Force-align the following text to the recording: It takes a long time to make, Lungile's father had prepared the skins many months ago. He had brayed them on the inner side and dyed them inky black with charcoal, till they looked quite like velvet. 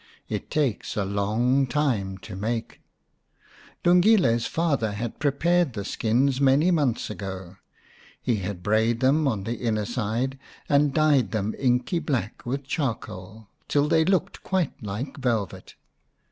It 0.27 0.49
takes 0.49 0.97
a 0.97 1.05
long 1.05 1.67
time 1.67 2.17
to 2.25 2.35
make, 2.35 2.81
Lungile's 3.85 4.47
father 4.47 4.93
had 4.93 5.19
prepared 5.19 5.73
the 5.73 5.85
skins 5.85 6.41
many 6.41 6.71
months 6.71 7.11
ago. 7.11 7.57
He 8.19 8.37
had 8.37 8.63
brayed 8.63 8.99
them 8.99 9.27
on 9.27 9.43
the 9.43 9.57
inner 9.57 9.85
side 9.85 10.39
and 10.67 10.91
dyed 10.91 11.29
them 11.33 11.53
inky 11.59 11.99
black 11.99 12.43
with 12.47 12.63
charcoal, 12.63 13.49
till 13.67 13.87
they 13.87 14.03
looked 14.03 14.41
quite 14.41 14.73
like 14.81 15.17
velvet. 15.17 15.75